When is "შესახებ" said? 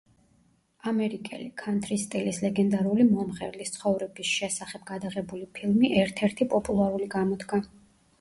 4.37-4.87